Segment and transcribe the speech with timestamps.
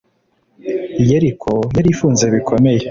[1.09, 2.79] yeriko yari ifunze bikomeye